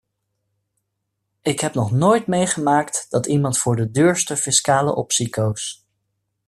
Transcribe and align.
Ik 1.41 1.59
heb 1.59 1.73
nog 1.73 1.91
nooit 1.91 2.27
meegemaakt 2.27 3.05
dat 3.09 3.25
iemand 3.25 3.57
voor 3.57 3.75
de 3.75 3.91
duurste 3.91 4.37
fiscale 4.37 4.95
optie 4.95 5.29
koos. 5.29 5.85